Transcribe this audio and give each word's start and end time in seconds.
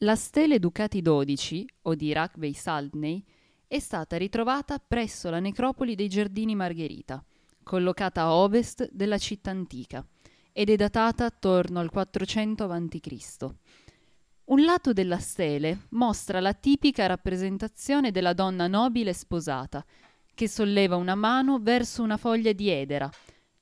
La 0.00 0.14
stele 0.14 0.58
Ducati 0.58 1.00
XII, 1.00 1.66
o 1.82 1.94
di 1.94 2.12
Rachbey 2.12 2.52
Saldney, 2.52 3.24
è 3.66 3.78
stata 3.78 4.18
ritrovata 4.18 4.78
presso 4.78 5.30
la 5.30 5.40
necropoli 5.40 5.94
dei 5.94 6.10
Giardini 6.10 6.54
Margherita, 6.54 7.24
collocata 7.62 8.20
a 8.20 8.34
ovest 8.34 8.90
della 8.92 9.16
città 9.16 9.52
antica, 9.52 10.06
ed 10.52 10.68
è 10.68 10.76
datata 10.76 11.24
attorno 11.24 11.80
al 11.80 11.88
400 11.88 12.64
a.C. 12.64 13.46
Un 14.44 14.64
lato 14.64 14.92
della 14.92 15.18
stele 15.18 15.86
mostra 15.92 16.40
la 16.40 16.52
tipica 16.52 17.06
rappresentazione 17.06 18.10
della 18.10 18.34
donna 18.34 18.66
nobile 18.66 19.14
sposata, 19.14 19.82
che 20.34 20.46
solleva 20.46 20.96
una 20.96 21.14
mano 21.14 21.58
verso 21.58 22.02
una 22.02 22.18
foglia 22.18 22.52
di 22.52 22.68
edera, 22.68 23.10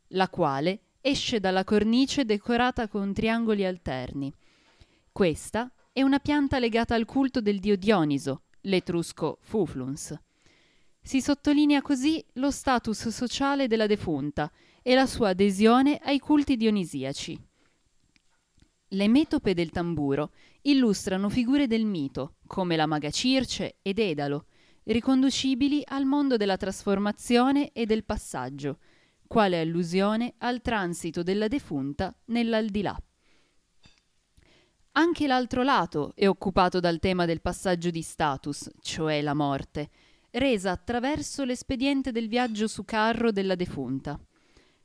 la 0.09 0.29
quale 0.29 0.81
esce 1.01 1.39
dalla 1.39 1.63
cornice 1.63 2.25
decorata 2.25 2.89
con 2.89 3.13
triangoli 3.13 3.65
alterni. 3.65 4.35
Questa 5.13 5.71
è 5.95 6.03
una 6.03 6.19
pianta 6.19 6.59
legata 6.59 6.97
al 6.97 7.05
culto 7.05 7.41
del 7.41 7.61
dio 7.61 7.77
Dioniso, 7.77 8.43
l'etrusco 8.63 9.39
Fufluns. 9.43 10.13
Si 11.01 11.21
sottolinea 11.21 11.83
così 11.83 12.23
lo 12.33 12.51
status 12.51 13.11
sociale 13.11 13.69
della 13.69 13.87
defunta 13.87 14.51
e 14.83 14.97
la 14.97 15.07
sua 15.07 15.29
adesione 15.29 15.99
ai 16.03 16.19
culti 16.19 16.57
dionisiaci. 16.57 17.41
Le 18.89 19.09
metope 19.09 19.55
del 19.55 19.71
tamburo 19.71 20.33
illustrano 20.63 21.29
figure 21.29 21.69
del 21.69 21.85
mito, 21.85 22.39
come 22.45 22.75
la 22.75 22.87
maga 22.87 23.11
Circe 23.11 23.77
ed 23.81 24.01
Edalo, 24.01 24.47
riconducibili 24.83 25.81
al 25.85 26.07
mondo 26.07 26.37
della 26.37 26.57
trasformazione 26.57 27.71
e 27.71 27.87
del 27.87 28.05
passaggio, 28.05 28.81
quale 29.29 29.61
allusione 29.61 30.35
al 30.39 30.61
transito 30.61 31.23
della 31.23 31.47
defunta 31.47 32.13
nell'aldilà. 32.25 33.01
Anche 34.97 35.27
l'altro 35.27 35.65
lato 35.65 36.13
è 36.15 36.29
occupato 36.29 36.79
dal 36.79 37.01
tema 37.01 37.25
del 37.25 37.41
passaggio 37.41 37.91
di 37.91 38.01
status, 38.01 38.71
cioè 38.81 39.23
la 39.23 39.35
morte, 39.35 39.91
resa 40.31 40.71
attraverso 40.71 41.43
l'espediente 41.43 42.13
del 42.13 42.29
viaggio 42.29 42.69
su 42.69 42.85
carro 42.85 43.33
della 43.33 43.57
defunta. 43.57 44.17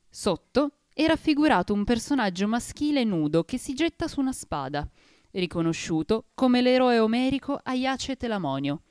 Sotto 0.08 0.78
è 0.92 1.06
raffigurato 1.06 1.72
un 1.72 1.84
personaggio 1.84 2.48
maschile 2.48 3.04
nudo 3.04 3.44
che 3.44 3.56
si 3.56 3.72
getta 3.72 4.08
su 4.08 4.18
una 4.18 4.32
spada, 4.32 4.88
riconosciuto 5.30 6.30
come 6.34 6.60
l'eroe 6.60 6.98
omerico 6.98 7.60
Aiace 7.62 8.16
Telamonio. 8.16 8.82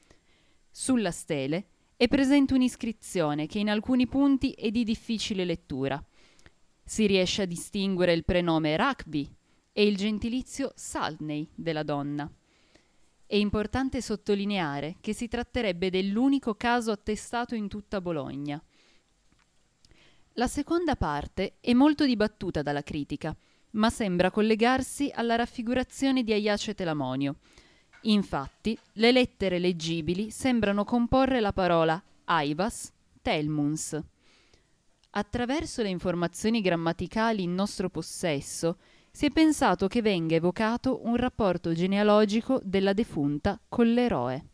Sulla 0.72 1.12
stele 1.12 1.68
è 1.98 2.08
presente 2.08 2.54
un'iscrizione 2.54 3.46
che 3.46 3.60
in 3.60 3.70
alcuni 3.70 4.08
punti 4.08 4.52
è 4.52 4.72
di 4.72 4.86
difficile 4.86 5.44
lettura. 5.44 6.02
Si 6.82 7.06
riesce 7.08 7.42
a 7.42 7.46
distinguere 7.46 8.14
il 8.14 8.24
prenome 8.24 8.78
Rakbi 8.78 9.36
e 9.80 9.86
il 9.86 9.96
gentilizio 9.96 10.74
Salney 10.76 11.50
della 11.56 11.84
donna. 11.84 12.30
È 13.26 13.36
importante 13.38 14.02
sottolineare 14.02 14.98
che 15.00 15.14
si 15.14 15.30
tratterebbe 15.30 15.90
dell'unico 15.90 16.56
caso 16.56 16.92
attestato 16.92 17.56
in 17.56 17.70
tutta 17.70 18.02
Bologna. 18.02 18.62
La 20.34 20.48
seconda 20.48 20.98
parte 20.98 21.60
è 21.62 21.72
molto 21.72 22.04
dibattuta 22.04 22.62
dalla 22.62 22.84
critica, 22.84 23.34
ma 23.72 23.90
sembra 23.90 24.32
collegarsi 24.32 25.14
alla 25.14 25.38
raffigurazione 25.38 26.24
di 26.24 26.34
Aiace 26.34 26.76
Telamonio. 26.76 27.38
Infatti, 28.02 28.78
le 28.96 29.14
lettere 29.14 29.60
leggibili 29.60 30.30
sembrano 30.30 30.84
comporre 30.84 31.40
la 31.40 31.54
parola 31.54 32.04
Aivas 32.26 32.92
Telmuns. 33.22 33.98
Attraverso 35.12 35.82
le 35.82 35.90
informazioni 35.90 36.60
grammaticali 36.60 37.44
in 37.44 37.54
nostro 37.54 37.90
possesso, 37.90 38.78
si 39.12 39.26
è 39.26 39.30
pensato 39.32 39.88
che 39.88 40.02
venga 40.02 40.36
evocato 40.36 41.02
un 41.06 41.16
rapporto 41.16 41.74
genealogico 41.74 42.60
della 42.64 42.94
defunta 42.94 43.60
con 43.68 43.92
l'eroe. 43.94 44.46